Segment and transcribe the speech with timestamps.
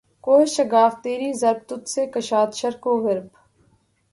[0.23, 3.27] کوہ شگاف تیری ضرب تجھ سے کشاد شرق و غرب